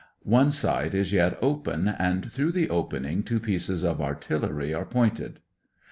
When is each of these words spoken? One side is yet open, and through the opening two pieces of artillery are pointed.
One 0.23 0.49
side 0.49 0.95
is 0.95 1.13
yet 1.13 1.37
open, 1.43 1.87
and 1.87 2.31
through 2.31 2.53
the 2.53 2.71
opening 2.71 3.21
two 3.21 3.39
pieces 3.39 3.83
of 3.83 4.01
artillery 4.01 4.73
are 4.73 4.83
pointed. 4.83 5.41